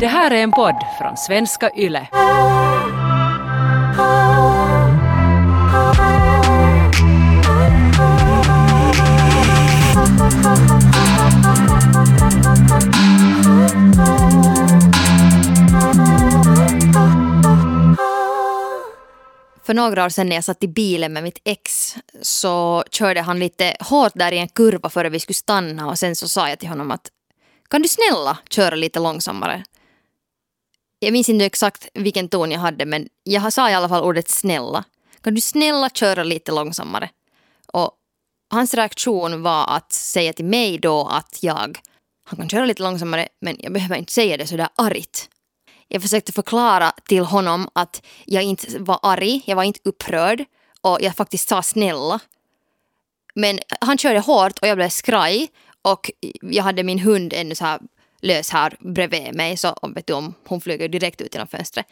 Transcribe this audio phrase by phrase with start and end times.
[0.00, 2.08] Det här är en podd från svenska YLE.
[19.66, 23.38] För några år sedan när jag satt i bilen med mitt ex så körde han
[23.38, 26.58] lite hårt där i en kurva före vi skulle stanna och sen så sa jag
[26.58, 27.10] till honom att
[27.70, 29.64] kan du snälla köra lite långsammare?
[30.98, 34.28] Jag minns inte exakt vilken ton jag hade men jag sa i alla fall ordet
[34.28, 34.84] snälla.
[35.20, 37.10] Kan du snälla köra lite långsammare?
[37.72, 37.92] Och
[38.50, 41.78] hans reaktion var att säga till mig då att jag
[42.24, 45.28] han kan köra lite långsammare men jag behöver inte säga det sådär argt.
[45.88, 50.44] Jag försökte förklara till honom att jag inte var arg, jag var inte upprörd
[50.80, 52.20] och jag faktiskt sa snälla.
[53.34, 55.48] Men han körde hårt och jag blev skraj
[55.82, 56.10] och
[56.42, 57.80] jag hade min hund ännu så här
[58.22, 61.86] lös här bredvid mig så om, vet du, om hon flyger direkt ut genom fönstret.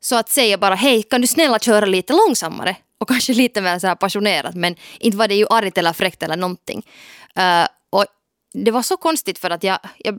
[0.00, 3.78] Så att säga bara hej kan du snälla köra lite långsammare och kanske lite mer
[3.78, 6.86] så här passionerat men inte var det ju argt eller fräckt eller någonting.
[7.38, 8.06] Uh, och
[8.52, 10.18] det var så konstigt för att jag, jag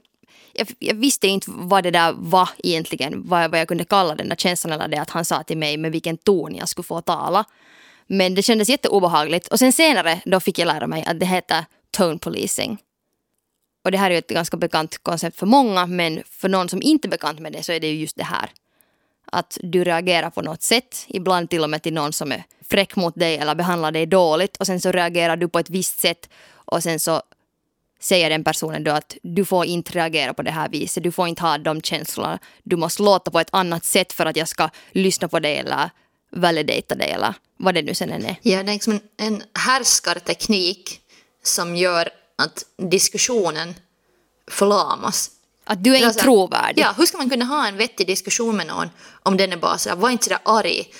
[0.53, 4.29] jag, jag, visste inte vad det där var egentligen, vad, vad jag kunde kalla den
[4.29, 7.01] där känslan eller det att han sa till mig med vilken ton jag skulle få
[7.01, 7.45] tala.
[8.07, 11.65] Men det kändes jätteobehagligt och sen senare då fick jag lära mig att det heter
[11.91, 12.77] tone policing.
[13.83, 16.81] Och det här är ju ett ganska bekant koncept för många men för någon som
[16.81, 18.49] inte är bekant med det så är det ju just det här.
[19.25, 22.95] Att du reagerar på något sätt, ibland till och med till någon som är fräck
[22.95, 26.29] mot dig eller behandlar dig dåligt och sen så reagerar du på ett visst sätt
[26.53, 27.21] och sen så
[27.99, 31.27] säger den personen då att du får inte reagera på det här viset, du får
[31.27, 34.69] inte ha de känslorna, du måste låta på ett annat sätt för att jag ska
[34.91, 35.89] lyssna på dig eller
[36.31, 38.35] validata dig eller vad det nu sen än är.
[38.41, 40.99] Ja, det är liksom en härskarteknik
[41.43, 42.09] som gör
[42.43, 43.75] att diskussionen
[44.47, 45.31] förlamas.
[45.65, 46.81] Att du är inte trovärdig.
[46.81, 48.89] Ja, hur ska man kunna ha en vettig diskussion med någon
[49.23, 50.93] om den är bara sådär, var inte sådär arg,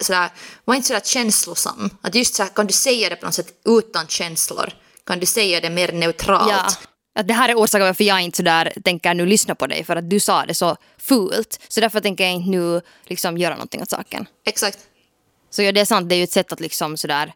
[0.00, 0.30] sådär,
[0.64, 1.90] var inte sådär känslosam.
[2.00, 4.72] Att just sådär, kan du säga det på något sätt utan känslor?
[5.06, 6.50] Kan du säga det mer neutralt?
[6.50, 6.70] Ja.
[7.14, 9.96] Att det här är orsaken varför jag inte sådär tänker nu lyssna på dig för
[9.96, 11.60] att du sa det så fult.
[11.68, 14.26] Så därför tänker jag inte nu liksom göra någonting åt saken.
[14.46, 14.78] Exakt.
[15.50, 17.32] Så ja, det är sant, det är ju ett sätt att liksom sådär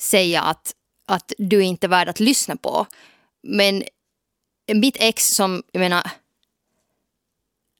[0.00, 0.72] säga att,
[1.06, 2.86] att du är inte värd att lyssna på.
[3.42, 3.84] Men
[4.74, 6.10] mitt ex som, jag menar,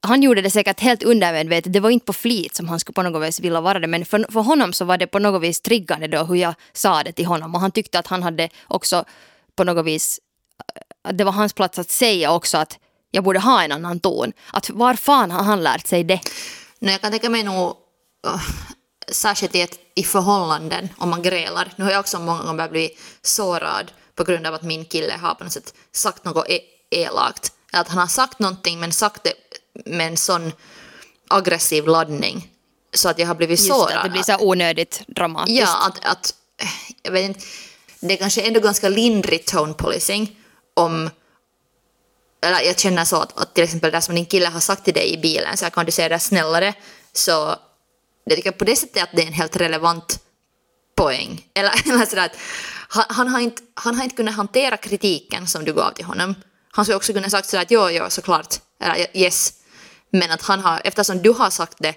[0.01, 1.73] han gjorde det säkert helt undermedvetet.
[1.73, 3.87] Det var inte på flit som han skulle på något vis vilja vara det.
[3.87, 7.03] Men för, för honom så var det på något vis triggande då hur jag sa
[7.03, 7.55] det till honom.
[7.55, 9.05] Och han tyckte att han hade också
[9.55, 10.19] på något vis,
[11.03, 12.79] att det var hans plats att säga också att
[13.11, 14.33] jag borde ha en annan ton.
[14.53, 16.19] Att var fan har han lärt sig det?
[16.79, 17.75] Nej, jag kan tänka mig nog,
[18.25, 18.41] äh,
[19.11, 21.73] särskilt i, ett, i förhållanden, om man grälar.
[21.75, 25.35] Nu har jag också många gånger blivit sårad på grund av att min kille har
[25.35, 26.59] på något sätt sagt något e
[26.89, 27.51] elakt.
[27.71, 29.33] Att han har sagt någonting men sagt det
[29.85, 30.51] med en sån
[31.27, 32.51] aggressiv laddning
[32.93, 33.95] så att jag har blivit Just sårad.
[33.95, 35.59] Det, det blir så onödigt dramatiskt.
[35.59, 36.33] Ja, att, att
[37.03, 37.45] jag vet inte,
[37.99, 40.35] det är kanske ändå ganska lindrigt tone policing
[40.73, 41.09] om
[42.41, 44.93] eller jag känner så att, att till exempel det som din kille har sagt till
[44.93, 46.73] dig i bilen, så här, kan du säga det snällare,
[47.13, 47.55] så
[48.29, 50.19] jag tycker på det sättet att det är en helt relevant
[50.95, 51.45] poäng.
[51.53, 52.37] Eller, eller sådär att
[52.89, 56.35] han, han, har inte, han har inte kunnat hantera kritiken som du gav till honom.
[56.71, 59.53] Han skulle också kunna sagt sådär att jo, jo, såklart, eller yes,
[60.11, 61.95] men att han har, eftersom du har sagt det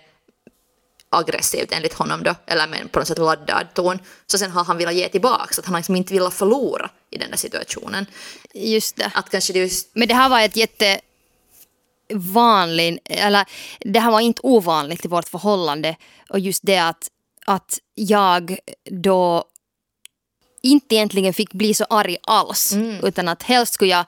[1.11, 4.79] aggressivt enligt honom då, eller med på något sätt laddad ton, så sen har han
[4.79, 8.07] velat ge tillbaka, så att han liksom inte velat förlora i den där situationen.
[8.55, 9.11] Just det.
[9.15, 9.91] Att kanske det just...
[9.93, 11.01] Men det här var ett jätte
[12.15, 13.45] vanligt, eller
[13.81, 15.97] det här var inte ovanligt i vårt förhållande
[16.29, 17.09] och just det att,
[17.47, 18.59] att jag
[18.91, 19.45] då
[20.63, 23.05] inte egentligen fick bli så arg alls mm.
[23.05, 24.05] utan att helst skulle jag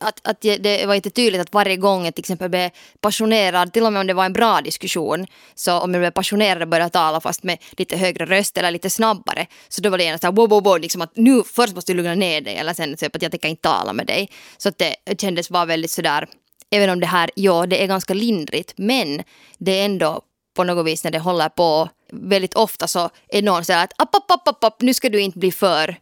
[0.00, 3.86] att, att det var inte tydligt att varje gång jag till exempel blev passionerad, till
[3.86, 6.90] och med om det var en bra diskussion, så om jag blev passionerad och började
[6.90, 10.32] tala fast med lite högre röst eller lite snabbare, så då var det gärna såhär
[10.32, 13.16] wow, wow, wow, liksom att nu först måste du lugna ner dig eller sen typ
[13.16, 14.30] att jag tänker inte tala med dig.
[14.58, 16.28] Så att det kändes bara väldigt sådär,
[16.70, 19.22] även om det här, ja det är ganska lindrigt, men
[19.58, 20.22] det är ändå
[20.54, 24.14] på något vis när det håller på väldigt ofta så är någon såhär att app,
[24.14, 25.96] app, app, app, nu ska du inte bli för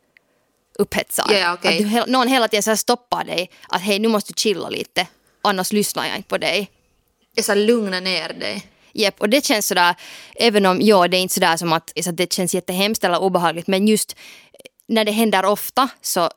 [0.79, 1.31] upphetsad.
[1.31, 1.85] Yeah, okay.
[1.85, 3.51] Att du, någon hela tiden så stoppar dig.
[3.69, 5.07] Att hej, nu måste du chilla lite.
[5.43, 6.71] Annars lyssnar jag inte på dig.
[7.35, 8.67] Jag så lugna ner dig.
[8.93, 9.95] Jepp, och det känns sådär,
[10.35, 13.23] även om ja, det är inte sådär som att, så att det känns jättehemskt eller
[13.23, 14.17] obehagligt, men just
[14.87, 16.31] när det händer ofta så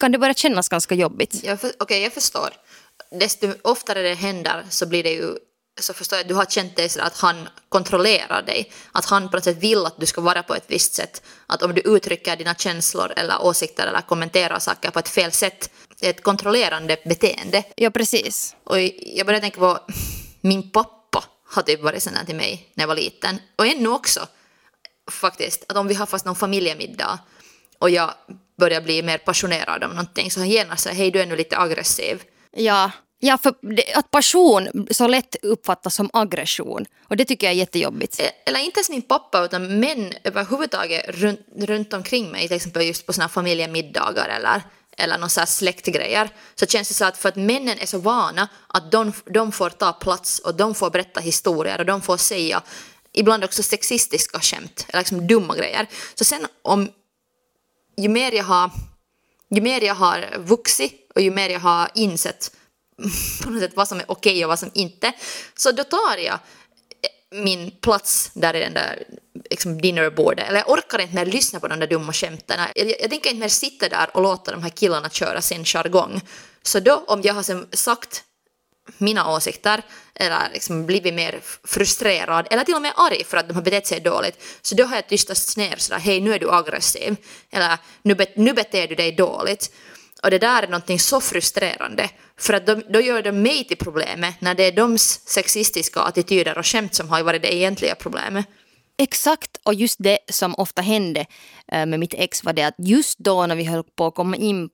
[0.00, 1.34] kan det börja kännas ganska jobbigt.
[1.44, 2.48] Okej, okay, jag förstår.
[3.10, 5.36] Desto oftare det händer så blir det ju
[5.80, 8.72] så förstår jag att du har känt dig att han kontrollerar dig.
[8.92, 11.22] Att han på något sätt vill att du ska vara på ett visst sätt.
[11.46, 15.70] Att om du uttrycker dina känslor eller åsikter eller kommenterar saker på ett fel sätt
[16.00, 17.64] ett kontrollerande beteende.
[17.76, 18.56] Ja, precis.
[18.64, 19.78] Och jag började tänka på
[20.40, 23.38] min pappa har typ varit sån här till mig när jag var liten.
[23.56, 24.26] Och ännu också
[25.10, 25.64] faktiskt.
[25.68, 27.18] Att om vi har fast någon familjemiddag
[27.78, 28.14] och jag
[28.58, 31.58] börjar bli mer passionerad om någonting så han genast säger hej du är nu lite
[31.58, 32.22] aggressiv.
[32.56, 37.54] Ja, ja för det, att passion så lätt uppfattas som aggression och det tycker jag
[37.54, 38.20] är jättejobbigt.
[38.46, 43.06] Eller inte ens min pappa utan män överhuvudtaget runt, runt omkring mig, till exempel just
[43.06, 44.62] på såna här familjemiddagar eller
[44.98, 47.98] eller någon så här släktgrejer, så känns det så att för att männen är så
[47.98, 52.16] vana att de, de får ta plats och de får berätta historier och de får
[52.16, 52.62] säga
[53.12, 55.86] ibland också sexistiska skämt eller liksom dumma grejer.
[56.14, 56.88] Så sen om
[57.96, 58.70] ju mer jag har,
[59.50, 62.50] ju mer jag har vuxit och ju mer jag har insett
[63.42, 65.12] på något sätt vad som är okej och vad som inte,
[65.54, 66.38] så då tar jag
[67.30, 69.04] min plats där i den där
[69.50, 70.48] liksom dinnerbordet.
[70.48, 72.60] Eller jag orkar inte mer lyssna på de där dumma skämten.
[72.74, 75.64] Jag, jag, jag tänker inte mer sitta där och låta de här killarna köra sin
[75.64, 76.20] jargong.
[76.62, 78.24] Så då, om jag har sen sagt
[78.98, 79.82] mina åsikter
[80.14, 83.86] eller liksom blivit mer frustrerad eller till och med arg för att de har betett
[83.86, 87.16] sig dåligt så då har jag tystats ner sådär hej nu är du aggressiv
[87.50, 89.72] eller nu, bet nu beter du dig dåligt
[90.22, 93.76] och det där är någonting så frustrerande för att de, då gör de mig till
[93.76, 98.46] problemet när det är deras sexistiska attityder och skämt som har varit det egentliga problemet.
[98.98, 101.26] Exakt, och just det som ofta hände
[101.72, 104.36] eh, med mitt ex var det att just då när vi höll på att komma
[104.36, 104.68] in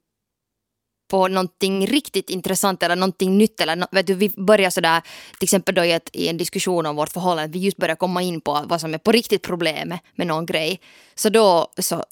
[1.12, 5.02] på någonting riktigt intressant eller någonting nytt eller vet du, vi börjar sådär
[5.38, 8.22] till exempel då i, ett, i en diskussion om vårt förhållande, vi just börjar komma
[8.22, 10.80] in på vad som är på riktigt problemet med någon grej.
[11.14, 12.04] Så då så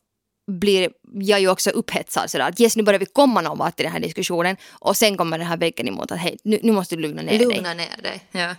[0.46, 3.82] blir jag ju också upphetsad sådär att yes nu börjar vi komma någon vart i
[3.82, 6.96] den här diskussionen och sen kommer den här väggen emot att hej nu, nu måste
[6.96, 7.56] du lugna ner lugna dig.
[7.56, 8.54] Lugna ner dig, ja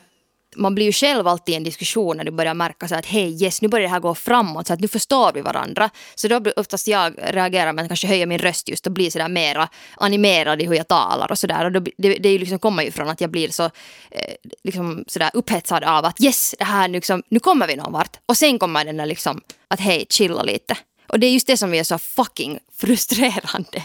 [0.56, 3.44] man blir ju själv alltid i en diskussion när du börjar märka så att hej,
[3.44, 5.90] yes, nu börjar det här gå framåt så att nu förstår vi varandra.
[6.16, 9.12] Så då blir oftast jag reagerar med att kanske höja min röst just och blir
[9.12, 11.66] sådär mera animerad i hur jag talar och sådär.
[11.66, 14.34] Och då, det, det liksom kommer ju från att jag blir så eh,
[14.64, 18.18] liksom sådär upphetsad av att yes, det här liksom, nu kommer vi någon vart.
[18.26, 20.78] Och sen kommer den där liksom att hej, chilla lite.
[21.08, 23.84] Och det är just det som är så fucking frustrerande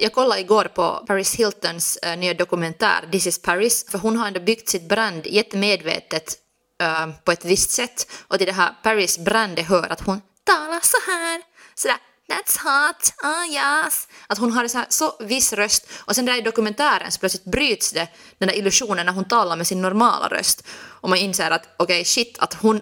[0.00, 4.26] jag kollade igår på Paris Hiltons uh, nya dokumentär This is Paris, för hon har
[4.26, 6.36] ändå byggt sitt brand jättemedvetet
[6.82, 8.10] uh, på ett visst sätt.
[8.28, 11.42] Och till det här Paris brandet hör att hon talar så här,
[11.74, 11.98] sådär
[12.32, 14.08] That's hot, oh yes.
[14.26, 17.18] Att hon har en så, här, så viss röst och sen där i dokumentären så
[17.18, 18.08] plötsligt bryts det,
[18.38, 20.66] den där illusionen när hon talar med sin normala röst.
[20.76, 22.80] Och man inser att okej okay, shit, att hon,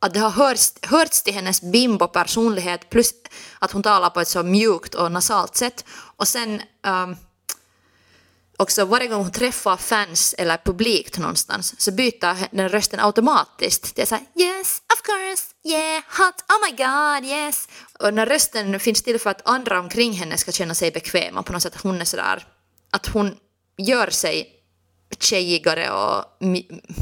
[0.00, 3.12] att det har hörts, hörts till hennes bimbo-personlighet plus
[3.58, 5.84] att hon talar på ett så mjukt och nasalt sätt.
[6.16, 7.16] Och sen um,
[8.56, 13.96] också varje gång hon träffar fans eller publik någonstans så byter den rösten automatiskt.
[13.96, 17.68] Det är såhär yes, of course, yeah, hot, oh my god, yes.
[17.98, 21.52] Och när rösten finns till för att andra omkring henne ska känna sig bekväma på
[21.52, 22.46] något sätt, hon är sådär,
[22.90, 23.36] att hon
[23.78, 24.52] gör sig
[25.20, 26.24] tjejigare och...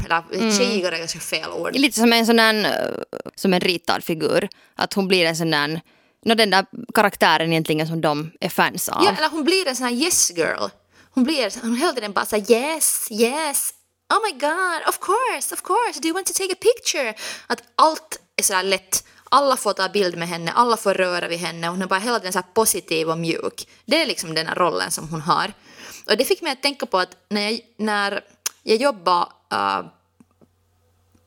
[0.05, 0.51] Eller mm.
[0.51, 1.75] tjejigare är ganska fel ord.
[1.75, 4.49] Lite som en sån där, som en ritad figur.
[4.75, 5.81] Att hon blir en sån där,
[6.25, 9.03] no, den där karaktären egentligen som de är fans av.
[9.03, 10.69] Ja, eller hon blir en sån här yes girl.
[11.11, 13.73] Hon blir, hon hela tiden bara såhär yes, yes,
[14.13, 17.13] oh my god, of course, of course, do you want to take a picture?
[17.47, 19.03] Att allt är sådär lätt.
[19.29, 21.67] Alla får ta bild med henne, alla får röra vid henne.
[21.67, 23.67] Hon är bara hela tiden så positiv och mjuk.
[23.85, 25.53] Det är liksom den här rollen som hon har.
[26.09, 28.23] Och det fick mig att tänka på att när jag, när
[28.63, 29.85] jag jobbade äh, uh,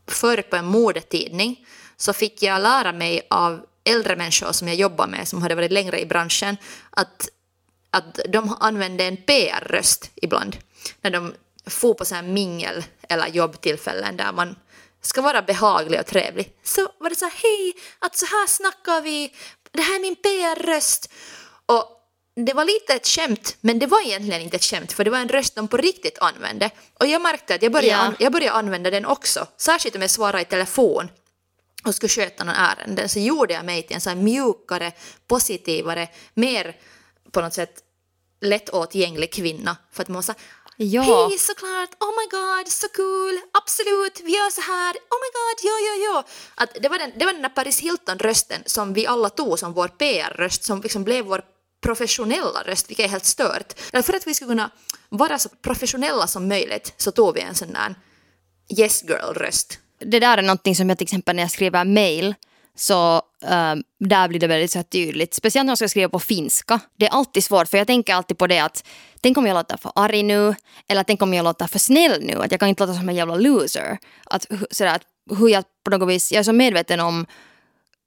[0.06, 5.06] förr på en modetidning så fick jag lära mig av äldre människor som jag jobbar
[5.06, 6.56] med som hade varit längre i branschen
[6.90, 7.28] att,
[7.90, 10.56] att de använde en PR-röst ibland
[11.00, 11.34] när de
[11.66, 14.56] får på så här mingel eller jobbtillfällen där man
[15.00, 16.52] ska vara behaglig och trevlig.
[16.62, 19.34] Så var det så här, hej, att så här snackar vi,
[19.72, 21.10] det här är min PR-röst.
[21.66, 21.84] Och
[22.46, 25.18] det var lite ett skämt, men det var egentligen inte ett skämt för det var
[25.18, 26.70] en röst de på riktigt använde.
[27.00, 27.98] Och jag märkte att jag började, ja.
[27.98, 31.08] an, jag började använda den också, särskilt om jag svarade i telefon
[31.84, 34.92] och skulle sköta någon ärende så gjorde jag mig till en så mjukare,
[35.26, 36.76] positivare, mer
[37.32, 37.82] på något sätt
[38.40, 39.76] lättåtgänglig kvinna.
[39.92, 40.34] För att man var
[40.80, 41.02] Ja.
[41.02, 45.58] Hej såklart, oh my god, så cool, absolut, vi gör så här, oh my god,
[45.62, 46.24] ja, ja, ja.
[46.54, 49.72] Att det, var den, det var den där Paris Hilton-rösten som vi alla tog som
[49.72, 51.42] vår PR-röst, som liksom blev vår
[51.80, 53.80] professionella röst, vilket är helt stört.
[54.02, 54.70] För att vi skulle kunna
[55.08, 57.94] vara så professionella som möjligt så tog vi en sån där
[58.78, 59.78] yes girl-röst.
[59.98, 62.34] Det där är någonting som jag till exempel när jag skriver mail
[62.76, 65.34] så um, där blir det väldigt så tydligt.
[65.34, 66.80] Speciellt när jag ska skriva på finska.
[66.96, 68.86] Det är alltid svårt för jag tänker alltid på det att
[69.20, 70.54] tänk om jag låter för arg nu
[70.88, 72.34] eller tänk om jag låter för snäll nu.
[72.42, 73.98] Att jag kan inte låta som en jävla loser.
[74.24, 75.02] Att, sådär, att
[75.38, 77.26] hur jag på något vis, jag är så medveten om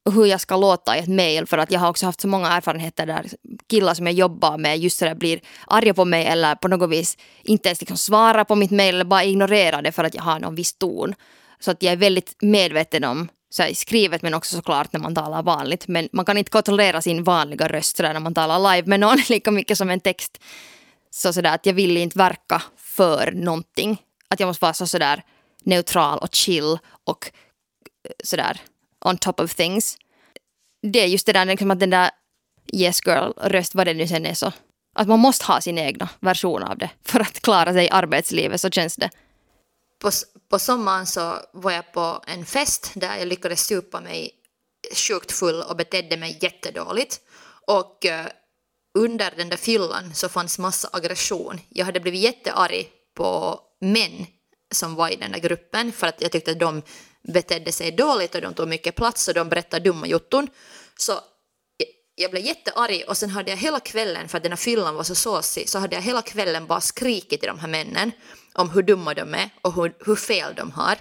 [0.09, 2.47] hur jag ska låta i ett mail för att jag har också haft så många
[2.47, 3.25] erfarenheter där
[3.69, 6.89] killar som jag jobbar med just så där blir arga på mig eller på något
[6.89, 10.23] vis inte ens liksom svarar på mitt mail eller bara ignorerar det för att jag
[10.23, 11.15] har någon viss ton.
[11.61, 15.15] Så att jag är väldigt medveten om så här, skrivet men också såklart när man
[15.15, 15.87] talar vanligt.
[15.87, 18.99] Men man kan inte kontrollera sin vanliga röst så där, när man talar live med
[18.99, 20.41] någon lika mycket som en text.
[21.09, 24.01] Så så där att jag vill inte verka för någonting.
[24.27, 25.23] Att jag måste vara så så där
[25.63, 27.31] neutral och chill och
[28.05, 28.61] eh, så sådär
[29.05, 29.97] on top of things.
[30.81, 32.09] Det är just det där liksom att den där
[32.73, 34.51] yes girl-röst, vad det nu sen är så.
[34.95, 38.61] Att man måste ha sin egna version av det för att klara sig i arbetslivet,
[38.61, 39.09] så känns det.
[40.01, 40.11] På,
[40.49, 44.31] på sommaren så var jag på en fest där jag lyckades supa mig
[44.95, 47.19] sjukt full och betedde mig jättedåligt.
[47.67, 48.27] Och uh,
[48.93, 51.59] under den där fyllan så fanns massa aggression.
[51.69, 54.25] Jag hade blivit jättearg på män
[54.71, 56.81] som var i den där gruppen för att jag tyckte att de
[57.21, 60.47] betedde sig dåligt och de tog mycket plats och de berättade dumma jotton.
[60.97, 61.13] Så
[62.15, 65.03] jag blev jättearg och sen hade jag hela kvällen, för att den här fyllan var
[65.03, 68.11] så såsig, så hade jag hela kvällen bara skrikit till de här männen
[68.53, 70.97] om hur dumma de är och hur, hur fel de har.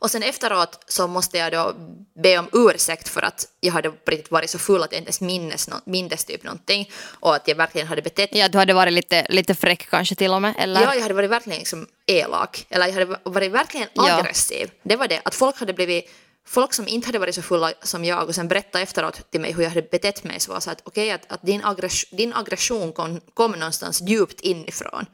[0.00, 1.74] Och sen efteråt så måste jag då
[2.22, 3.92] be om ursäkt för att jag hade
[4.30, 7.86] varit så full att jag inte ens mindes, mindes typ någonting och att jag verkligen
[7.86, 10.82] hade betett Ja, du hade varit lite, lite fräck kanske till och med, eller?
[10.82, 14.70] Ja, jag hade varit verkligen liksom elak, eller jag hade varit verkligen aggressiv.
[14.72, 14.80] Ja.
[14.82, 16.10] Det var det, att folk hade blivit
[16.48, 19.52] folk som inte hade varit så fulla som jag och sen berättade efteråt till mig
[19.52, 22.16] hur jag hade betett mig så var så att okej okay, att, att, din, aggression,
[22.16, 25.06] din aggression kom, kom någonstans djupt inifrån.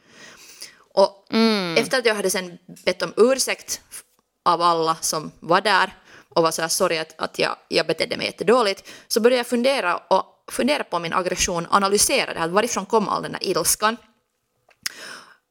[0.93, 1.77] Och mm.
[1.77, 3.81] efter att jag hade sen bett om ursäkt
[4.45, 5.93] av alla som var där
[6.29, 9.47] och var så här sorry att, att jag, jag betedde mig jättedåligt så började jag
[9.47, 13.97] fundera, och, fundera på min aggression, analysera det här, varifrån kom all den där ilskan.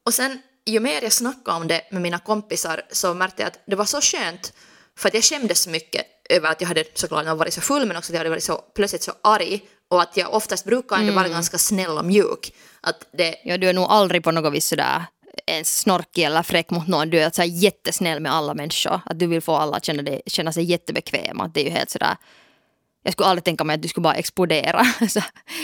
[0.05, 3.59] Och sen ju mer jag snackade om det med mina kompisar så märkte jag att
[3.65, 4.53] det var så skönt
[4.97, 7.97] för att jag skämdes så mycket över att jag hade såklart varit så full men
[7.97, 11.13] också att jag hade varit så plötsligt så arg och att jag oftast brukar ändå
[11.13, 11.33] vara mm.
[11.33, 12.53] ganska snäll och mjuk.
[12.81, 13.35] Att det...
[13.43, 15.05] Ja, du är nog aldrig på något vis sådär
[15.45, 17.09] ens snorkig eller fräck mot någon.
[17.09, 19.01] Du är alltså jättesnäll med alla människor.
[19.05, 21.47] Att du vill få alla att känna, dig, känna sig jättebekväma.
[21.47, 22.17] Det är ju helt sådär
[23.05, 24.85] jag skulle aldrig tänka mig att du skulle bara explodera.
[25.09, 25.21] Så,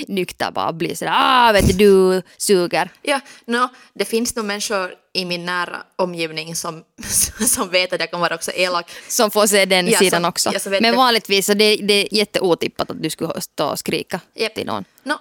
[0.08, 2.90] nykter bara bli sådär, ah vet du, du suger.
[3.02, 6.84] Ja, no, det finns nog människor i min nära omgivning som,
[7.48, 8.92] som vet att jag kan vara också elak.
[9.08, 10.52] Som får se den ja, sidan som, också.
[10.54, 14.56] Ja, Men vanligtvis så det, det är jätteotippat att du skulle stå och skrika yep.
[14.56, 14.86] till någon.
[15.04, 15.14] No,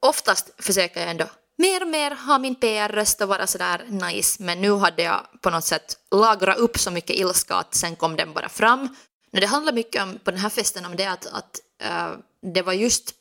[0.00, 1.26] oftast försöker jag ändå
[1.58, 5.50] mer och mer ha min PR-röst och vara sådär nice, men nu hade jag på
[5.50, 8.88] något sätt lagrat upp så mycket ilska att sen kom den bara fram.
[9.34, 12.62] Men det handlar mycket om, på den här festen om det att, att uh, det
[12.62, 13.14] var just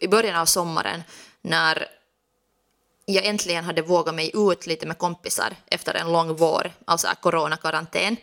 [0.00, 1.02] i början av sommaren
[1.42, 1.88] när
[3.06, 7.08] jag äntligen hade vågat mig ut lite med kompisar efter en lång vår av så
[7.20, 8.16] coronakarantän.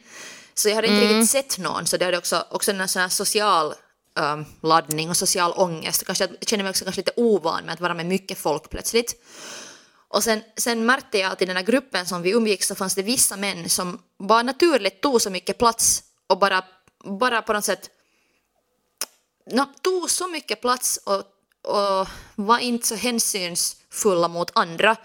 [0.54, 1.18] Så jag hade inte mm.
[1.18, 3.74] riktigt sett någon, så det hade också, också en sån social
[4.20, 6.06] um, laddning och social ångest.
[6.06, 9.26] Kanske jag känner mig också kanske lite ovan med att vara med mycket folk plötsligt.
[10.08, 12.96] Och sen, sen märkte jag att i den här gruppen som vi umgicks så fanns
[12.96, 16.64] det vissa män som bara naturligt tog så mycket plats och bara,
[17.20, 17.90] bara på något sätt
[19.52, 21.24] no, tog så mycket plats och,
[21.74, 24.96] och var inte så hänsynsfulla mot andra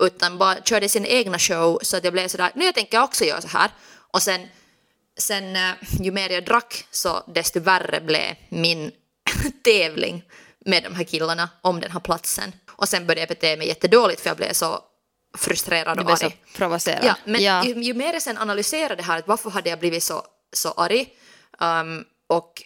[0.00, 3.24] utan bara körde sin egna show så att jag blev sådär, nu jag tänker också
[3.24, 3.70] göra så här.
[4.10, 4.48] Och sen
[5.16, 8.92] sen eh, ju mer jag drack så desto värre blev min
[9.64, 10.22] tävling
[10.64, 12.52] med de här killarna om den här platsen.
[12.70, 14.80] Och sen började jag bete mig jättedåligt för jag blev så
[15.38, 16.36] frustrerad och arg.
[16.56, 17.04] Provocerad.
[17.04, 17.64] Ja, men ja.
[17.64, 20.22] Ju, ju, mer jag sen analyserade det här, varför hade jag blivit så,
[20.52, 21.08] så arg?
[21.60, 22.62] Um, och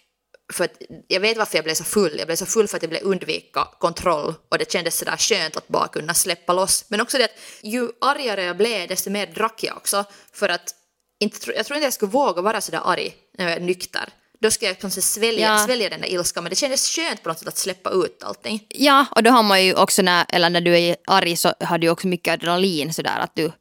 [0.53, 2.15] för att jag vet varför jag blev så full.
[2.17, 5.57] Jag blev så full för att jag ville undvika kontroll och det kändes sådär skönt
[5.57, 6.85] att bara kunna släppa loss.
[6.87, 10.75] Men också det att ju argare jag blev desto mer drack jag också för att
[11.19, 14.09] inte, jag tror inte jag skulle våga vara sådär arg när jag är nykter.
[14.41, 15.65] Då ska jag kanske svälja, ja.
[15.65, 18.65] svälja den där ilskan men det kändes skönt på något sätt att släppa ut allting.
[18.69, 21.77] Ja, och då har man ju också när, eller när du är arg så har
[21.77, 23.51] du också mycket adrenalin sådär att du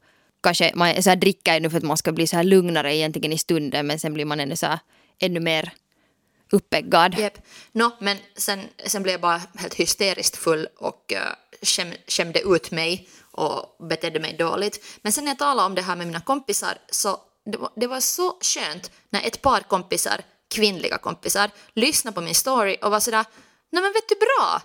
[0.43, 3.33] kanske, man så här dricker nu för att man ska bli så här lugnare egentligen
[3.33, 4.79] i stunden men sen blir man ännu så här,
[5.21, 5.73] ännu mer
[6.51, 7.19] uppeggad.
[7.19, 7.39] Yep.
[7.73, 11.19] No, men sen, sen blev jag bara helt hysteriskt full och uh,
[12.09, 14.85] skämde ut mig och betedde mig dåligt.
[15.03, 17.21] Men sen när jag talade om det här med mina kompisar så
[17.53, 20.21] det var, det var så skönt när ett par kompisar,
[20.55, 23.25] kvinnliga kompisar, lyssnade på min story och var sådär
[23.71, 24.63] Nej men vet du bra,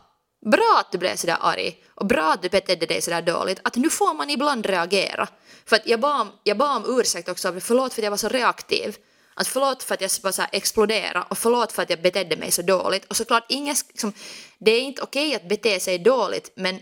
[0.51, 3.75] bra att du blev sådär arg och bra att du betedde dig sådär dåligt, att
[3.75, 5.27] nu får man ibland reagera.
[5.65, 8.17] För att jag bad om, jag bad om ursäkt också, förlåt för att jag var
[8.17, 8.97] så reaktiv.
[9.35, 12.51] Att förlåt för att jag bara så explodera och förlåt för att jag betedde mig
[12.51, 13.05] så dåligt.
[13.05, 14.13] Och såklart, ingen, liksom,
[14.59, 16.79] det är inte okej att bete sig dåligt men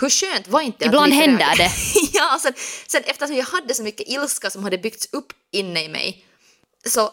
[0.00, 1.70] hur skönt var inte Ibland att händer det.
[2.12, 2.52] ja, sen,
[2.86, 6.26] sen eftersom jag hade så mycket ilska som hade byggts upp inne i mig
[6.86, 7.12] så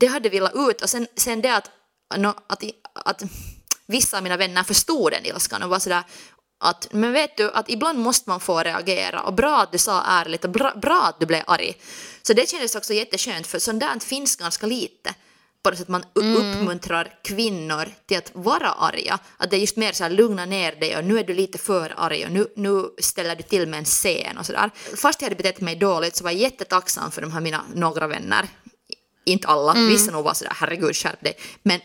[0.00, 1.70] det hade velat ut och sen, sen det att,
[2.16, 3.22] no, att, att
[3.86, 6.04] vissa av mina vänner förstod den ilskan och var sådär
[6.60, 10.02] att, men vet du, att ibland måste man få reagera och bra att du sa
[10.02, 11.76] ärligt och bra, bra att du blev arg.
[12.22, 15.14] Så det kändes också jätteskönt för sånt där finns ganska lite.
[15.62, 16.36] På det sätt man mm.
[16.36, 19.18] uppmuntrar kvinnor till att vara arga.
[19.36, 21.58] Att det är just mer så här lugna ner dig och nu är du lite
[21.58, 24.70] för arg och nu, nu ställer du till med en scen och sådär.
[24.96, 28.06] Fast jag hade betett mig dåligt så var jag jättetacksam för de här mina några
[28.06, 28.48] vänner.
[29.24, 29.88] Inte alla, mm.
[29.88, 31.34] vissa nog var sådär herregud skärp dig.
[31.62, 31.80] Men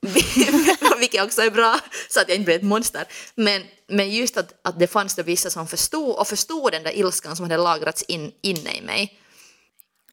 [0.98, 3.04] vilket också är bra, så att jag inte blir ett monster.
[3.34, 6.98] Men, men just att, att det fanns det vissa som förstod och förstod den där
[6.98, 9.18] ilskan som hade lagrats in, inne i mig.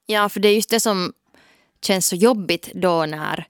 [0.06, 1.14] Ja, för det är just det som
[1.82, 3.48] känns så jobbigt då när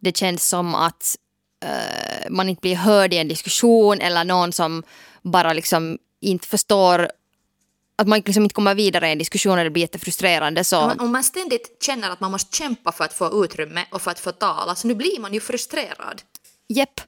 [0.00, 1.16] det känns som att
[1.64, 4.82] uh, man inte blir hörd i en diskussion eller någon som
[5.22, 7.10] bara liksom inte förstår
[7.96, 10.64] att man liksom inte kommer vidare i en diskussion och det blir jättefrustrerande.
[10.64, 10.90] Så...
[10.90, 14.20] Om man ständigt känner att man måste kämpa för att få utrymme och för att
[14.20, 16.22] få tala, så nu blir man ju frustrerad.
[16.68, 17.00] Jepp.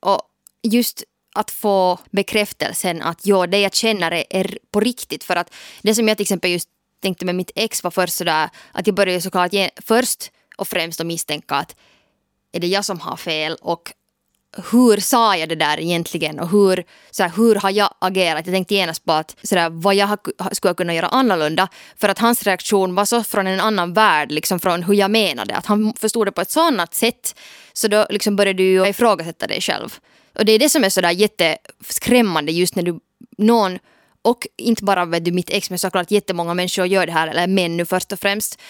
[0.00, 0.22] Och
[0.62, 5.24] just att få bekräftelsen att ja, det jag känner är, är, på riktigt.
[5.24, 6.68] För att det som jag till exempel just
[7.00, 11.06] tänkte med mitt ex var först sådär att jag började såklart först och främst att
[11.06, 11.76] misstänka att
[12.52, 13.92] är det jag som har fel och
[14.70, 18.46] hur sa jag det där egentligen och hur, så här, hur har jag agerat?
[18.46, 20.18] Jag tänkte genast på att, så där, vad jag
[20.52, 24.60] skulle kunna göra annorlunda för att hans reaktion var så från en annan värld, liksom
[24.60, 25.54] från hur jag menade.
[25.54, 27.38] Att han förstod det på ett sådant sätt
[27.72, 29.98] så då liksom började du ju ifrågasätta dig själv.
[30.38, 33.00] Och det är det som är så där jätteskrämmande just när du,
[33.38, 33.78] någon
[34.22, 37.46] och inte bara vet du, mitt ex men såklart jättemånga människor gör det här, eller
[37.46, 38.60] män nu först och främst,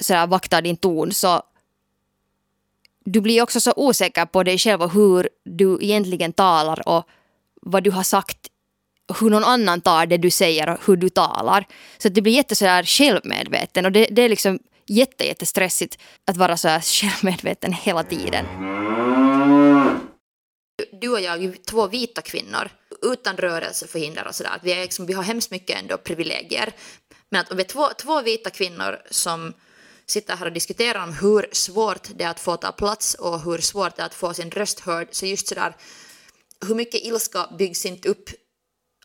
[0.00, 1.12] så där, vaktar din ton.
[1.12, 1.42] Så
[3.12, 7.08] du blir också så osäker på dig själv och hur du egentligen talar och
[7.62, 8.38] vad du har sagt
[9.20, 11.66] hur någon annan tar det du säger och hur du talar.
[11.98, 16.56] Så att du blir jättesådär självmedveten och det, det är liksom jätte, jättestressigt att vara
[16.56, 18.46] så här självmedveten hela tiden.
[21.00, 22.70] Du och jag är ju två vita kvinnor
[23.02, 24.58] utan rörelseförhinder och sådär.
[24.62, 26.72] Vi, liksom, vi har hemskt mycket ändå privilegier.
[27.30, 29.52] Men att om vi är två, två vita kvinnor som
[30.10, 33.58] sitter här och diskuterar om hur svårt det är att få ta plats och hur
[33.58, 35.08] svårt det är att få sin röst hörd.
[35.10, 35.76] Så just sådär,
[36.66, 38.30] hur mycket ilska byggs inte upp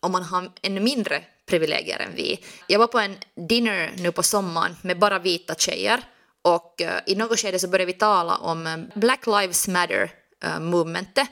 [0.02, 2.44] om man har ännu mindre privilegier än vi.
[2.68, 6.04] Jag var på en dinner nu på sommaren med bara vita tjejer
[6.42, 10.12] och eh, i något skede så började vi tala om eh, Black Lives Matter
[10.46, 11.28] uh, movementet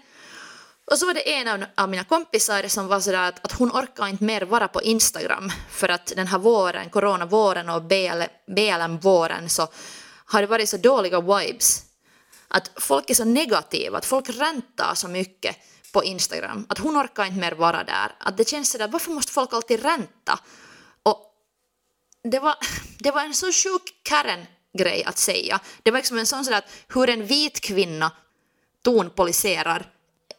[0.92, 4.08] och så var det en av, mina kompisar som var sådär att, att hon orkar
[4.08, 9.68] inte mer vara på Instagram för att den här våren, coronavåren och BL, BLM-våren så
[10.26, 11.84] har det varit så dåliga vibes.
[12.48, 15.58] Att folk är så negativa, att folk räntar så mycket
[15.92, 18.16] på Instagram att hon orkar inte mer vara där.
[18.20, 20.40] Att det känns sådär, varför måste folk alltid ränta?
[21.04, 21.34] Och
[22.24, 22.56] det var,
[23.00, 25.60] det var en så sjuk Karen-grej att säga.
[25.84, 28.12] Det var liksom en sån sådär att hur en vit kvinna
[28.84, 29.93] tonpoliserar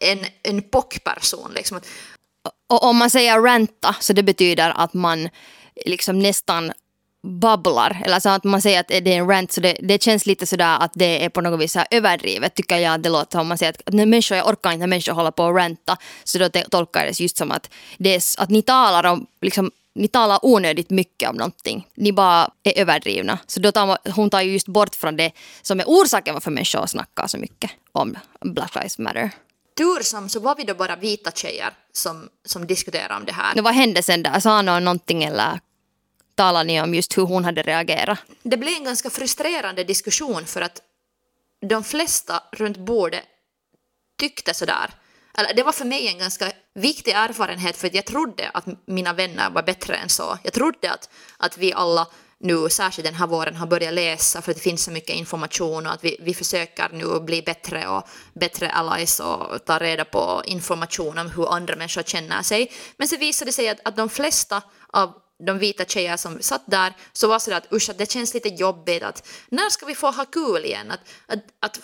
[0.04, 1.52] en, en pockperson.
[1.54, 1.80] Liksom.
[2.68, 5.28] Och om man säger ranta så det betyder att man
[5.86, 6.72] liksom nästan
[7.24, 8.02] babblar.
[8.04, 10.46] Eller så att man säger att det är en rant så det, det känns lite
[10.46, 13.40] sådär att det är på något vis överdrivet tycker jag det låter.
[13.40, 15.96] Om man säger att när människor, jag orkar inte när människor håller på att ranta
[16.24, 19.70] så då tolkar jag det just som att, det är, att ni talar om liksom,
[19.94, 21.86] ni talar onödigt mycket om någonting.
[21.94, 23.38] Ni bara är överdrivna.
[23.46, 26.50] Så då tar man, hon tar ju just bort från det som är orsaken varför
[26.50, 29.30] människor snackar så mycket om Black Lives Matter
[29.76, 33.54] tursom så var vi då bara vita tjejer som, som diskuterade om det här.
[33.54, 34.40] No, vad hände sen där?
[34.40, 35.60] Sa någon någonting eller
[36.34, 38.18] talade ni om just hur hon hade reagerat?
[38.42, 40.82] Det blev en ganska frustrerande diskussion för att
[41.68, 43.24] de flesta runt bordet
[44.18, 44.90] tyckte sådär.
[45.38, 49.12] Eller, det var för mig en ganska viktig erfarenhet för att jag trodde att mina
[49.12, 50.38] vänner var bättre än så.
[50.42, 52.06] Jag trodde att, att vi alla
[52.38, 55.86] nu särskilt den här våren har börjat läsa för att det finns så mycket information
[55.86, 60.42] och att vi, vi försöker nu bli bättre och bättre allies och ta reda på
[60.44, 62.72] information om hur andra människor känner sig.
[62.96, 65.12] Men så visade det sig att, att de flesta av
[65.46, 68.48] de vita tjejer som satt där så var sådär att usch, att det känns lite
[68.48, 70.90] jobbigt att när ska vi få ha kul igen?
[70.90, 71.80] Att, att, att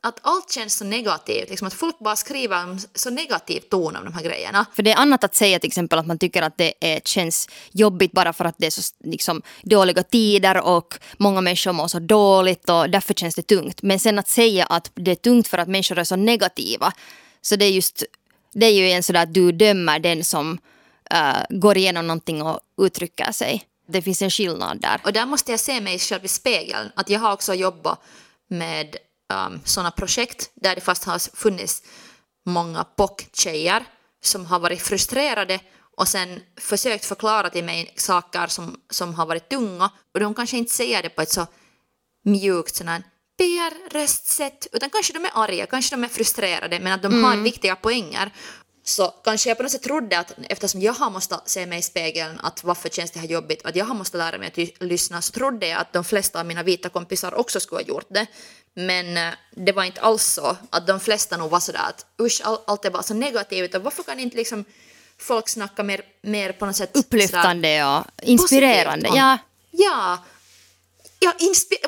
[0.00, 4.04] att allt känns så negativt, liksom att folk bara skriver en så negativ ton om
[4.04, 4.66] de här grejerna.
[4.74, 7.48] För det är annat att säga till exempel att man tycker att det är, känns
[7.72, 11.98] jobbigt bara för att det är så liksom, dåliga tider och många människor mår så
[11.98, 13.82] dåligt och därför känns det tungt.
[13.82, 16.92] Men sen att säga att det är tungt för att människor är så negativa,
[17.40, 18.04] så det är just,
[18.52, 20.58] det är ju en sådär att du dömer den som
[21.14, 23.64] uh, går igenom någonting och uttrycker sig.
[23.88, 25.00] Det finns en skillnad där.
[25.04, 28.00] Och där måste jag se mig själv i spegeln, att jag har också jobbat
[28.48, 28.96] med
[29.34, 31.82] um, sådana projekt där det fast har funnits
[32.46, 33.84] många POC-tjejer
[34.22, 35.60] som har varit frustrerade
[35.96, 40.56] och sen försökt förklara till mig saker som, som har varit tunga och de kanske
[40.56, 41.46] inte säger det på ett så
[42.24, 42.82] mjukt
[43.38, 47.76] PR-röstsätt, utan kanske de är arga, kanske de är frustrerade, men att de har viktiga
[47.76, 48.32] poänger.
[48.88, 51.82] Så kanske jag på något sätt trodde att eftersom jag har måste se mig i
[51.82, 54.72] spegeln att varför känns det här jobbigt att jag har måste lära mig att ly-
[54.80, 58.06] lyssna så trodde jag att de flesta av mina vita kompisar också skulle ha gjort
[58.08, 58.26] det.
[58.74, 62.40] Men eh, det var inte alls så att de flesta nog var sådär att usch
[62.44, 64.64] all, allt är bara så negativt och varför kan inte liksom
[65.18, 69.08] folk snacka mer, mer på något sätt Upplyftande och inspirerande.
[69.14, 69.38] Ja,
[69.70, 70.18] Ja.
[71.20, 71.32] Ja,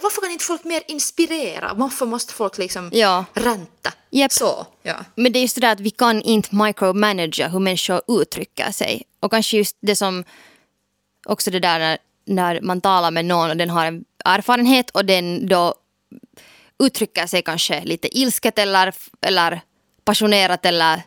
[0.03, 1.73] varför kan inte folk mer inspirera?
[1.75, 3.25] Varför måste folk liksom Ja.
[3.35, 3.93] ränta?
[4.11, 4.33] Japp.
[4.33, 4.97] Så, ja.
[5.15, 9.03] Men det är just det där att vi kan inte micromanagera hur människor uttrycker sig.
[9.21, 10.25] Och kanske just det som
[11.27, 15.05] också det där när, när man talar med någon och den har en erfarenhet och
[15.05, 15.75] den då
[16.83, 18.95] uttrycker sig kanske lite ilsket eller,
[19.27, 19.61] eller
[20.05, 21.03] passionerat eller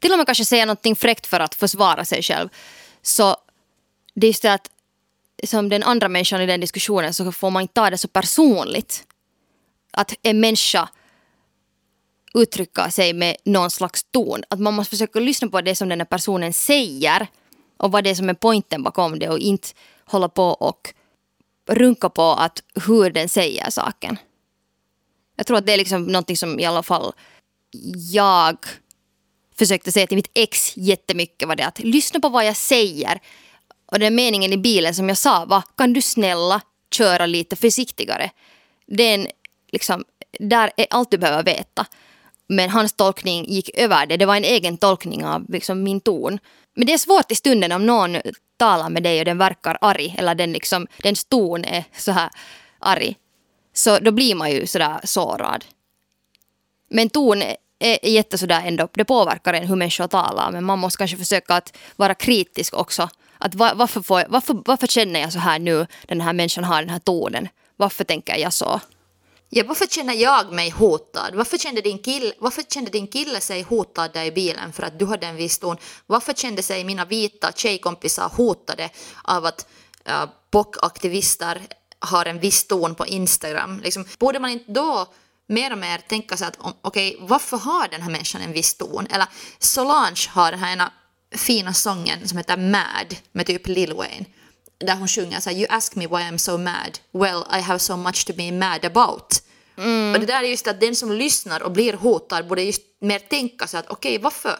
[0.00, 2.48] till och med kanske säger någonting fräckt för att försvara sig själv.
[3.02, 3.36] Så
[4.14, 4.70] det är just det att
[5.44, 9.06] som den andra människan i den diskussionen så får man inte ta det så personligt.
[9.92, 10.88] Att en människa
[12.34, 14.42] uttrycka sig med någon slags ton.
[14.50, 17.26] Att man måste försöka lyssna på det som den här personen säger
[17.76, 19.68] och vad det är som är poängen bakom det och inte
[20.04, 20.94] hålla på och
[21.68, 24.16] runka på att hur den säger saken.
[25.36, 27.12] Jag tror att det är liksom någonting som i alla fall
[28.12, 28.56] jag
[29.58, 33.20] försökte säga till mitt ex jättemycket var det att lyssna på vad jag säger.
[33.92, 38.30] Och den meningen i bilen som jag sa var kan du snälla köra lite försiktigare.
[38.86, 39.28] Det är en,
[39.72, 40.04] liksom,
[40.40, 41.86] där är allt du behöver veta.
[42.46, 44.16] Men hans tolkning gick över det.
[44.16, 46.38] Det var en egen tolkning av liksom, min ton.
[46.74, 48.16] Men det är svårt i stunden om någon
[48.56, 52.30] talar med dig och den verkar arg eller den liksom, dens ton är så här
[52.78, 53.16] arg.
[53.74, 55.64] Så då blir man ju sådär sårad.
[56.90, 60.78] Men ton är är jätte sådär ändå, det påverkar en hur människor talar men man
[60.78, 63.08] måste kanske försöka att vara kritisk också.
[63.38, 66.82] Att var, varför, får, varför, varför känner jag så här nu, den här människan har
[66.82, 67.48] den här tonen?
[67.76, 68.80] Varför tänker jag så?
[69.50, 71.34] Ja, varför känner jag mig hotad?
[71.34, 74.98] Varför kände, din kille, varför kände din kille sig hotad där i bilen för att
[74.98, 75.76] du hade en viss ton?
[76.06, 78.90] Varför kände sig mina vita tjejkompisar hotade
[79.22, 79.66] av att
[80.08, 81.62] uh, bockaktivister
[81.98, 83.80] har en viss ton på Instagram?
[83.80, 85.06] Liksom, borde man inte då
[85.46, 88.74] mer och mer tänka sig att okej, okej, varför har den här människan en viss
[88.74, 89.06] ton?
[89.10, 89.26] Eller
[89.58, 90.92] Solange har den här ena
[91.36, 94.26] fina sången som heter Mad med typ Lil Wayne
[94.78, 96.98] där hon sjunger så här, You ask me why I'm so mad.
[97.12, 99.42] Well, I have so much to be mad about.
[100.14, 103.18] Och det där är just att den som lyssnar och blir hotad borde just mer
[103.18, 104.58] tänka sig att okej, varför,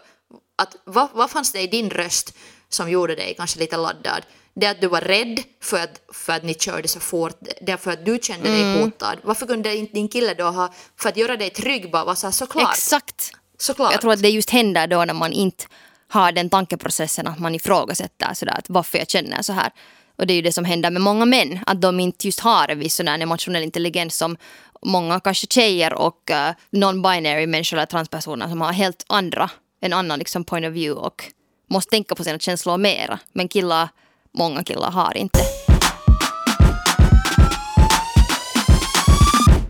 [0.57, 2.37] att, vad, vad fanns det i din röst
[2.69, 4.23] som gjorde dig kanske lite laddad?
[4.55, 7.77] Det att du var rädd för att, för att ni körde så fort, det är
[7.77, 9.19] för att du kände dig hotad.
[9.23, 12.27] Varför kunde inte din kille då ha, för att göra dig trygg bara vara så
[12.27, 13.33] här, såklart, Exakt.
[13.59, 13.93] såklart.
[13.93, 15.65] Jag tror att det just händer då när man inte
[16.09, 19.71] har den tankeprocessen att man ifrågasätter sådär att varför jag känner så här.
[20.17, 22.69] Och det är ju det som händer med många män, att de inte just har
[22.69, 24.37] en viss sån emotionell intelligens som
[24.83, 30.19] många kanske tjejer och uh, non-binary människor eller transpersoner som har helt andra, en annan
[30.19, 31.25] liksom point of view och
[31.71, 33.19] måste tänka på sina känslor mera.
[33.33, 33.89] Men killar,
[34.33, 35.39] många killar har inte.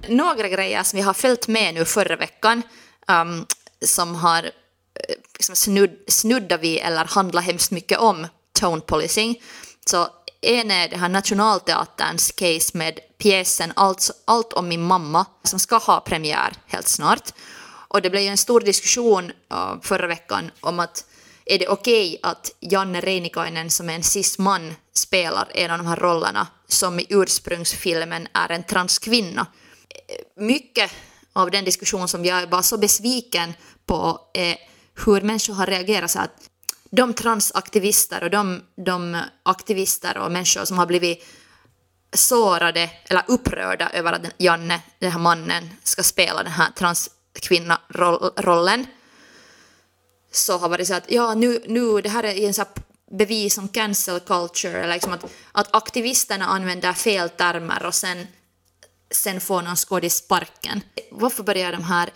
[0.08, 2.62] några grejer som vi har följt med nu förra veckan
[3.08, 3.46] um,
[3.84, 4.50] som har
[5.34, 8.26] liksom snudd, snuddar vid eller handlar hemskt mycket om
[8.60, 9.42] tone policing.
[9.86, 10.08] Så
[10.40, 15.76] en är det här Nationalteaterns case med pjäsen Allt, Allt om min mamma som ska
[15.76, 17.32] ha premiär helt snart.
[17.88, 19.32] Och det blev ju en stor diskussion
[19.82, 21.04] förra veckan om att
[21.46, 25.96] är det okej att Janne Reinikainen som är en cis-man spelar en av de här
[25.96, 29.46] rollerna som i ursprungsfilmen är en transkvinna
[29.90, 30.90] eh, mycket
[31.32, 33.54] av den diskussion som jag är bara så besviken
[33.86, 34.56] på är
[35.06, 36.50] hur människor har reagerat så att
[36.90, 41.26] de transaktivister och de, de aktivister och människor som har blivit
[42.12, 48.86] sårade eller upprörda över att Janne, den här mannen, ska spela den här transkvinnarollen
[50.32, 52.72] så har varit så att ja, nu, nu det här är en sån här
[53.16, 58.26] bevis om cancel culture, eller liksom att, att aktivisterna använder fel termer och sen
[59.10, 60.80] sen får någon skådis sparken.
[61.10, 62.10] Varför börjar de här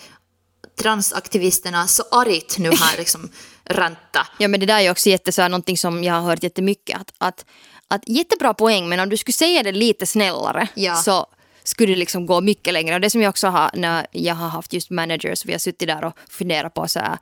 [0.81, 3.31] transaktivisterna så argt nu här liksom
[3.65, 4.27] ranta?
[4.39, 7.01] Ja men det där är också jätte, så här, någonting som jag har hört jättemycket.
[7.01, 7.45] Att, att,
[7.89, 10.97] att jättebra poäng men om du skulle säga det lite snällare Ja.
[10.97, 11.27] så
[11.65, 12.95] skulle det liksom gå mycket längre.
[12.95, 15.89] Och det som jag också har när jag har haft just managers, vi har suttit
[15.89, 17.19] där och funderat på så här,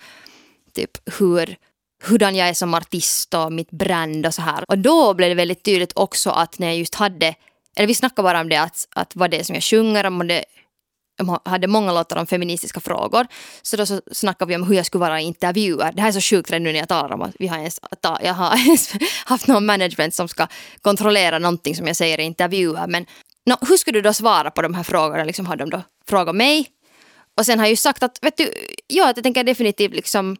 [0.74, 1.56] typ hur
[2.04, 4.64] hurdan jag är som artist och mitt brand och så här.
[4.68, 7.34] Och då blev det väldigt tydligt också att när jag just hade,
[7.76, 10.20] eller vi snackade bara om det att, att vad det är som jag sjunger om
[10.20, 10.44] och det
[11.26, 13.26] de hade många låtar om feministiska frågor.
[13.62, 15.92] Så då så snackade vi om hur jag skulle vara i intervjuer.
[15.92, 17.80] Det här är så sjukt redan nu när jag talar om att vi har ens,
[18.00, 18.92] ta, jag har ens
[19.24, 20.46] haft någon management som ska
[20.80, 22.86] kontrollera någonting som jag säger i intervjuer.
[22.86, 23.06] Men
[23.46, 25.24] no, hur skulle du då svara på de här frågorna?
[25.24, 26.66] Liksom har de då frågat mig?
[27.38, 28.52] Och sen har jag ju sagt att, vet du,
[28.86, 30.36] ja, jag tänker definitivt liksom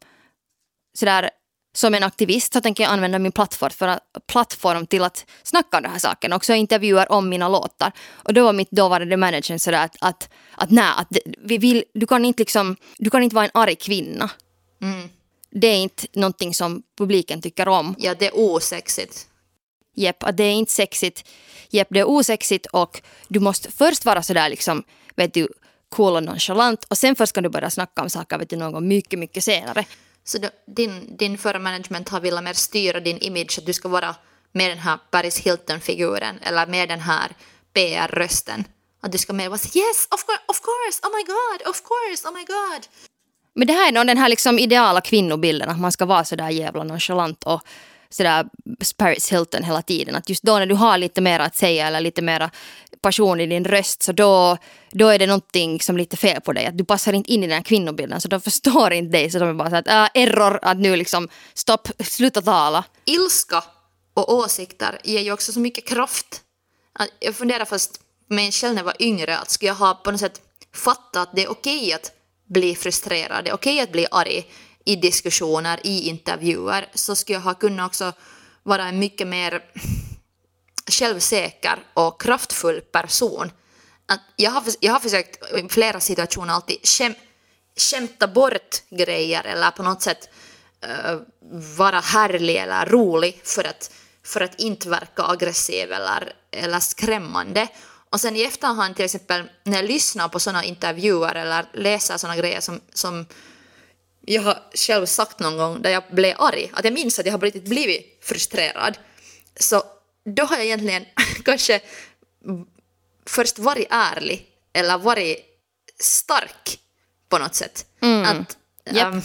[0.99, 1.31] sådär
[1.73, 5.77] som en aktivist så tänker jag använda min plattform, för att, plattform till att snacka
[5.77, 6.33] om den här saken.
[6.33, 7.93] Också intervjuer om mina låtar.
[8.13, 12.07] Och då var mitt dåvarande manager sådär att, att, att nej, att vi vill, du,
[12.07, 14.31] kan inte liksom, du kan inte vara en arg kvinna.
[14.83, 15.09] Mm.
[15.51, 17.95] Det är inte någonting som publiken tycker om.
[17.99, 19.27] Ja, det är osexigt.
[19.95, 21.29] Jepp, att det är inte sexigt.
[21.71, 24.83] Jepp, det är osexigt och du måste först vara sådär liksom,
[25.17, 25.49] vet du,
[25.89, 28.73] cool och nonchalant och sen först kan du börja snacka om saker vet du, någon
[28.73, 29.85] gång mycket, mycket senare.
[30.25, 33.89] Så då, din, din förra management har velat mer styra din image, att du ska
[33.89, 34.15] vara
[34.53, 37.33] med den här Paris Hilton-figuren eller med den här
[37.73, 38.65] PR-rösten.
[39.03, 41.83] Att du ska mer vara så, yes, of course, of course, oh my god, of
[41.83, 42.87] course, oh my god.
[43.55, 46.37] Men det här är nog den här liksom ideala kvinnobilden, att man ska vara så
[46.37, 47.61] där jävla nonchalant och
[48.11, 48.47] sådär
[48.97, 50.15] Paris Hilton hela tiden.
[50.15, 52.51] Att just då när du har lite mer att säga eller lite mer
[53.03, 54.57] passion i din röst så då,
[54.91, 56.67] då är det någonting som är lite fel på dig.
[56.67, 59.31] Att du passar inte in i den här kvinnobilden så de förstår inte dig.
[59.31, 62.85] Så de är bara så att äh, error, att nu liksom stopp, sluta tala.
[63.05, 63.65] Ilska
[64.15, 66.41] och åsikter ger ju också så mycket kraft.
[66.93, 70.11] Ah, jag funderar fast mig själv när jag var yngre, att skulle jag ha på
[70.11, 70.41] något sätt
[70.75, 72.13] fattat att det är okej att
[72.49, 74.47] bli frustrerad, det är okej att bli arg
[74.91, 78.13] i diskussioner, i intervjuer, så skulle jag ha kunnat också
[78.63, 79.65] vara en mycket mer
[80.91, 83.51] självsäker och kraftfull person.
[84.07, 87.15] Att jag, har, jag har försökt i flera situationer alltid käm,
[87.77, 90.29] skämta bort grejer eller på något sätt
[90.87, 91.21] uh,
[91.77, 93.91] vara härlig eller rolig för att,
[94.25, 97.69] för att inte verka aggressiv eller, eller skrämmande.
[98.11, 102.37] Och sen i efterhand till exempel när jag lyssnar på sådana intervjuer eller läser sådana
[102.37, 103.27] grejer som, som
[104.27, 107.33] jag har själv sagt någon gång där jag blev arg, att jag minns att jag
[107.33, 108.99] har blivit, blivit frustrerad,
[109.57, 109.83] så
[110.25, 111.05] då har jag egentligen
[111.45, 111.81] kanske
[113.27, 115.39] först varit ärlig eller varit
[115.99, 116.79] stark
[117.29, 117.87] på något sätt.
[118.25, 118.57] Att,
[118.91, 119.15] Japp.
[119.15, 119.23] ehm,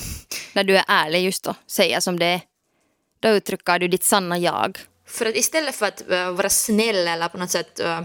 [0.54, 2.42] När du är ärlig just då, säga som det är.
[3.20, 4.80] Då uttrycker du ditt sanna jag.
[5.08, 8.02] för att istället för att eh, vara snäll eller på något sätt eh,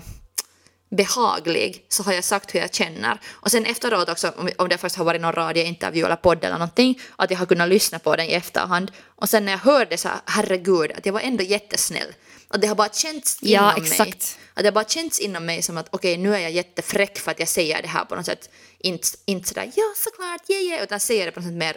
[0.90, 3.20] behaglig så har jag sagt hur jag känner.
[3.30, 7.00] Och sen efteråt också, om, det först har varit någon radiointervju eller podd eller någonting,
[7.16, 8.92] att jag har kunnat lyssna på den i efterhand.
[9.06, 12.14] Och sen när jag hörde så herregud, att jag var ändå jättesnäll.
[12.48, 14.14] Att det har bara känts inom Ja, mig.
[14.54, 17.30] Att det har bara känts inom mig som att okej, nu är jag jättefräck för
[17.30, 18.50] att jag säger det här på något sätt.
[18.78, 21.76] Inte, inte sådär ja såklart, yeah, yeah, utan säger det på något sätt mer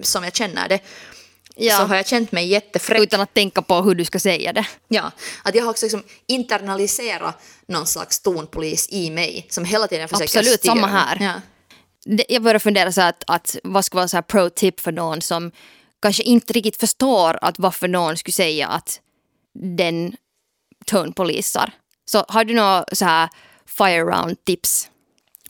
[0.00, 0.80] som jag känner det.
[1.56, 1.76] Ja.
[1.76, 3.00] Så har jag känt mig jättefräck.
[3.02, 4.66] Utan att tänka på hur du ska säga det.
[4.88, 5.10] Ja,
[5.42, 10.24] att jag har också liksom internaliserat någon slags tonpolis i mig som hela tiden försöker
[10.38, 10.96] Absolut, styra samma mig.
[10.96, 11.18] här.
[11.20, 11.32] Ja.
[12.04, 15.22] Det- Jag börjar fundera så att, att vad ska vara så här pro-tip för någon
[15.22, 15.50] som
[16.02, 19.00] kanske inte riktigt förstår att varför någon skulle säga att
[19.82, 20.16] den
[20.86, 21.72] tonpolisar.
[22.04, 23.28] Så har du några så här
[23.66, 24.90] fire round tips?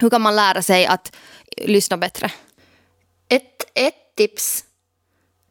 [0.01, 1.12] Hur kan man lära sig att
[1.57, 2.31] lyssna bättre?
[3.29, 4.64] Ett, ett tips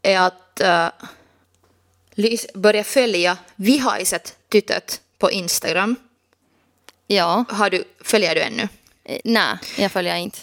[0.04, 0.62] är att
[2.16, 5.96] lys- börja följa Vihaiset tytöt på Instagram.
[7.08, 8.68] Ja, Har du, följer du ännu?
[9.04, 10.38] eh, nej, jag följer inte.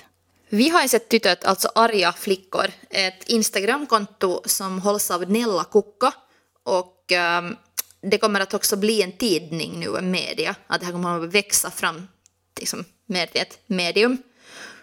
[0.48, 6.12] Vihaiset tytöt, alltså arga flickor, är ett Instagramkonto som hålls av Nella Kukka
[6.62, 7.56] och ehm,
[8.00, 11.34] det kommer att också bli en tidning nu, en media, att det här kommer att
[11.34, 12.08] växa fram
[12.58, 14.18] liksom, mer till ett medium.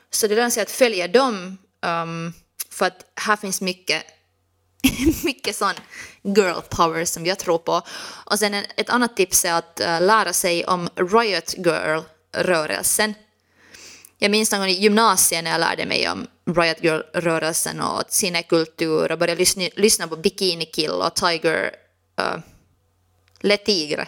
[0.10, 2.34] Så det lönar sig att följa dem ehm,
[2.70, 4.04] för att här finns mycket
[5.24, 5.74] mycket sån
[6.22, 7.82] girl power som jag tror på.
[8.26, 13.14] Och sen en, ett annat tips är att eh, lära sig om Riot Girl-rörelsen.
[14.18, 19.12] Jag minns någon gång i gymnasiet när jag lärde mig om Riot Girl-rörelsen och cinekultur
[19.12, 21.72] och började lyssna, lyssna på Bikini Kill och Tiger...
[22.22, 22.40] Uh,
[23.40, 24.08] Le Tigre.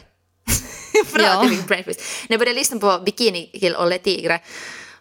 [1.14, 1.44] Bra Ja.
[1.44, 1.84] När
[2.28, 4.42] jag började lyssna på Bikini Kill och Le Tigre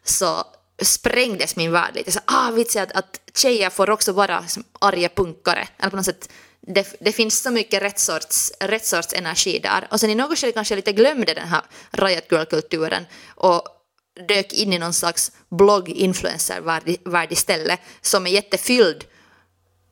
[0.05, 0.45] så
[0.83, 2.13] sprängdes min värld lite.
[2.13, 5.69] Så, ah, vitsigt att, att tjejer får också vara som arga punkare.
[5.79, 6.29] Eller på något sätt,
[6.61, 9.89] det, det finns så mycket rätt sorts, rätt sorts energi där.
[9.91, 13.63] Och sen i något skede kanske jag lite glömde den här Riot Girl-kulturen och
[14.29, 19.05] dök in i någon slags blogg-influencer-värld istället som är jättefylld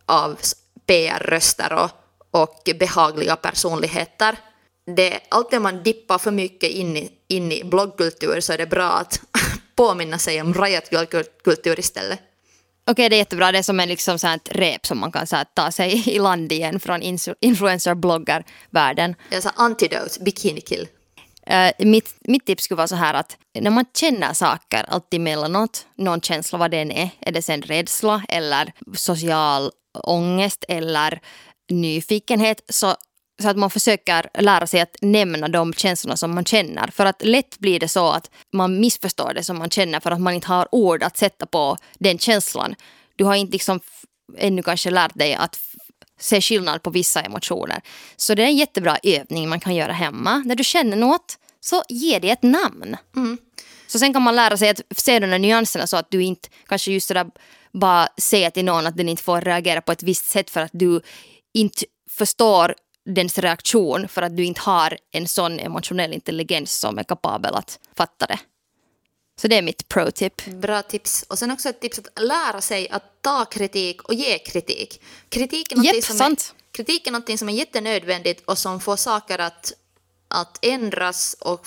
[0.07, 0.38] av
[0.87, 1.90] PR-röster och,
[2.31, 4.37] och behagliga personligheter.
[4.96, 8.66] Det, alltid om man dippar för mycket in i, in i bloggkultur så är det
[8.66, 9.20] bra att
[9.77, 12.21] påminna sig om riot-kultur istället.
[12.91, 13.53] Okej, det är jättebra.
[13.53, 16.09] Det är som en liksom så ett rep som man kan så här, ta sig
[16.09, 17.03] i land igen från
[17.41, 19.15] influencer-bloggar-världen.
[19.31, 20.89] Är så antidote, bikini kill.
[21.47, 25.87] Eh, mitt, mitt tips skulle vara så här att när man känner saker alltid mellanåt,
[25.97, 29.71] någon känsla vad den är, är det sen rädsla eller social
[30.03, 31.21] ångest eller
[31.71, 32.95] nyfikenhet, så
[33.42, 36.87] så att man försöker lära sig att nämna de känslorna som man känner.
[36.87, 40.20] För att lätt blir det så att man missförstår det som man känner för att
[40.20, 42.75] man inte har ord att sätta på den känslan.
[43.16, 43.81] Du har inte liksom
[44.38, 45.59] ännu kanske lärt dig att
[46.20, 47.81] se skillnad på vissa emotioner.
[48.16, 50.42] Så det är en jättebra övning man kan göra hemma.
[50.46, 52.96] När du känner något, så ge det ett namn.
[53.16, 53.38] Mm.
[53.87, 56.49] Så sen kan man lära sig att se de där nyanserna så att du inte
[56.66, 57.27] kanske just sådär
[57.72, 60.70] bara säger till någon att den inte får reagera på ett visst sätt för att
[60.72, 61.01] du
[61.55, 62.75] inte förstår
[63.07, 67.79] dens reaktion för att du inte har en sån emotionell intelligens som är kapabel att
[67.95, 68.38] fatta det.
[69.40, 70.47] Så det är mitt pro-tip.
[70.47, 71.23] Bra tips.
[71.29, 75.03] Och sen också ett tips att lära sig att ta kritik och ge kritik.
[75.29, 76.55] Kritik är, Jepp, som sant.
[76.73, 79.73] är, kritik är som är jättenödvändigt och som får saker att,
[80.29, 81.66] att ändras och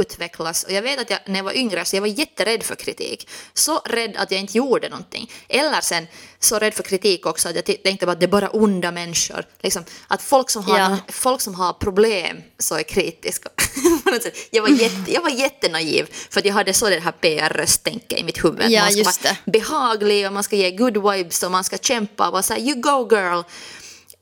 [0.00, 0.64] utvecklas.
[0.64, 3.28] Och jag vet att jag, när jag var yngre så jag var jätterädd för kritik.
[3.54, 5.30] Så rädd att jag inte gjorde någonting.
[5.48, 6.06] Eller sen
[6.38, 9.44] så rädd för kritik också att jag tänkte bara att det är bara onda människor.
[9.60, 10.96] Liksom, att folk som har, Ja.
[11.08, 13.48] folk som har problem så är kritiska.
[14.50, 18.24] Jag, var jätte, jag var jättenaiv för att jag hade så det här PR-rösttänket i
[18.24, 18.70] mitt huvud.
[18.70, 19.50] Ja, man ska vara det.
[19.50, 22.60] behaglig och man ska ge good vibes och man ska kämpa och vara så här,
[22.60, 23.42] you go girl.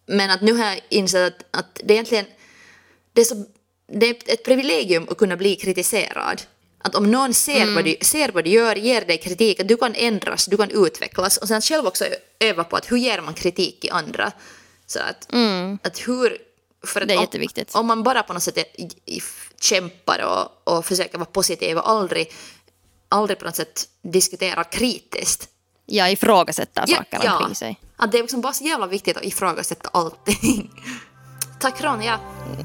[0.07, 2.27] Men att nu har jag insett att, att det egentligen
[3.13, 3.45] det är, så,
[3.92, 6.42] det är ett privilegium att kunna bli kritiserad.
[6.83, 7.74] Att om någon ser, Mm.
[7.74, 10.70] vad du, ser vad du gör, ger dig kritik, att du kan ändras, du kan
[10.70, 12.05] utvecklas och sen själv också
[12.38, 14.33] öva på att hur ger man kritik i andra.
[14.87, 15.29] Så att,
[15.83, 16.38] att hur...
[16.87, 17.09] För att Mm.
[17.09, 17.74] Det är om, jätteviktigt.
[17.74, 18.66] Om man bara på något sätt är,
[19.61, 22.33] kämpar och, och försöker vara positiv och aldrig,
[23.09, 25.48] aldrig på något sätt diskuterar kritiskt.
[25.87, 27.81] Jag ifrågasätter saker omkring sig.
[27.96, 30.70] Att det är liksom bara så jävla viktigt att ifrågasätta allting.
[31.61, 32.18] Tack Ronja,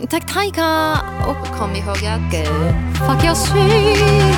[0.09, 0.97] Tack Taika.
[1.27, 2.31] Och kom ihåg att
[2.97, 4.35] fuck your shit.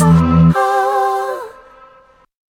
[0.00, 0.19] Thank